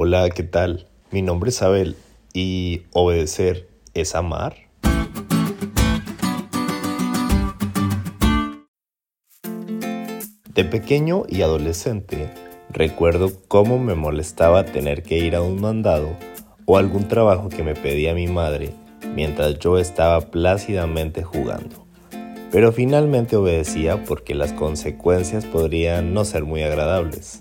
[0.00, 0.86] Hola, ¿qué tal?
[1.10, 1.96] Mi nombre es Abel
[2.32, 4.54] y obedecer es amar.
[10.54, 12.30] De pequeño y adolescente,
[12.70, 16.10] recuerdo cómo me molestaba tener que ir a un mandado
[16.64, 18.70] o algún trabajo que me pedía mi madre
[19.16, 21.88] mientras yo estaba plácidamente jugando.
[22.52, 27.40] Pero finalmente obedecía porque las consecuencias podrían no ser muy agradables.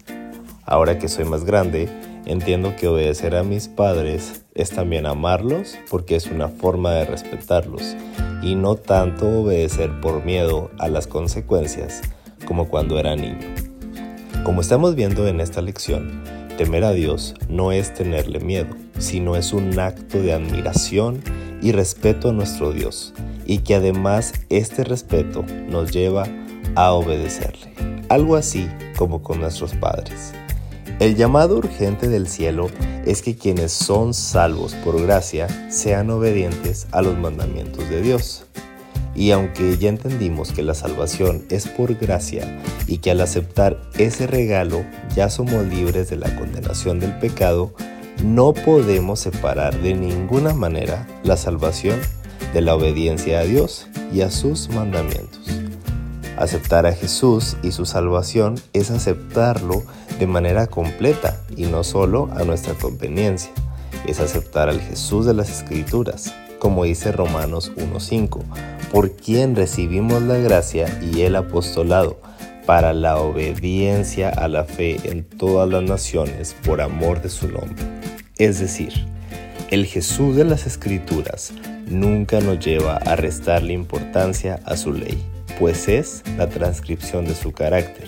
[0.65, 1.87] Ahora que soy más grande,
[2.27, 7.95] entiendo que obedecer a mis padres es también amarlos porque es una forma de respetarlos
[8.41, 12.01] y no tanto obedecer por miedo a las consecuencias
[12.45, 13.47] como cuando era niño.
[14.43, 16.21] Como estamos viendo en esta lección,
[16.57, 21.21] temer a Dios no es tenerle miedo, sino es un acto de admiración
[21.61, 23.13] y respeto a nuestro Dios
[23.45, 26.25] y que además este respeto nos lleva
[26.75, 27.73] a obedecerle.
[28.09, 30.33] Algo así como con nuestros padres.
[30.99, 32.71] El llamado urgente del cielo
[33.05, 38.45] es que quienes son salvos por gracia sean obedientes a los mandamientos de Dios.
[39.13, 44.25] Y aunque ya entendimos que la salvación es por gracia y que al aceptar ese
[44.25, 47.73] regalo ya somos libres de la condenación del pecado,
[48.23, 51.99] no podemos separar de ninguna manera la salvación
[52.53, 55.56] de la obediencia a Dios y a sus mandamientos.
[56.37, 59.81] Aceptar a Jesús y su salvación es aceptarlo
[60.19, 63.51] de manera completa y no solo a nuestra conveniencia.
[64.05, 68.43] Es aceptar al Jesús de las Escrituras, como dice Romanos 1.5,
[68.91, 72.21] por quien recibimos la gracia y el apostolado
[72.67, 77.83] para la obediencia a la fe en todas las naciones por amor de su nombre.
[78.37, 78.93] Es decir,
[79.71, 81.51] el Jesús de las Escrituras
[81.87, 85.19] nunca nos lleva a restarle importancia a su ley
[85.59, 88.07] pues es la transcripción de su carácter.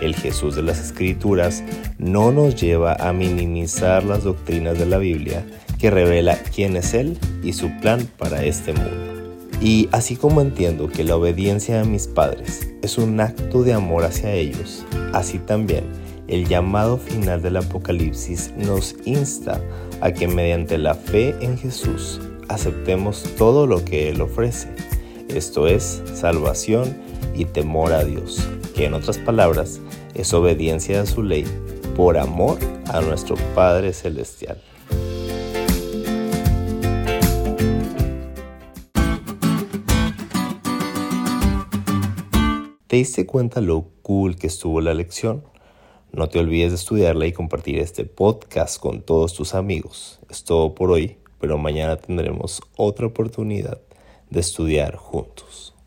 [0.00, 1.62] El Jesús de las Escrituras
[1.98, 5.44] no nos lleva a minimizar las doctrinas de la Biblia
[5.78, 9.12] que revela quién es Él y su plan para este mundo.
[9.60, 14.04] Y así como entiendo que la obediencia a mis padres es un acto de amor
[14.04, 15.84] hacia ellos, así también
[16.26, 19.60] el llamado final del Apocalipsis nos insta
[20.00, 24.68] a que mediante la fe en Jesús aceptemos todo lo que Él ofrece
[25.34, 26.96] esto es salvación
[27.34, 29.80] y temor a Dios, que en otras palabras
[30.14, 31.46] es obediencia a su ley
[31.96, 34.60] por amor a nuestro Padre Celestial.
[42.86, 45.44] ¿Te diste cuenta lo cool que estuvo la lección?
[46.12, 50.20] No te olvides de estudiarla y compartir este podcast con todos tus amigos.
[50.28, 53.80] Es todo por hoy, pero mañana tendremos otra oportunidad
[54.32, 55.74] de estudiar juntos.